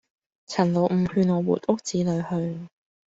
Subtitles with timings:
[0.47, 2.67] 陳老五勸我回屋子裏去。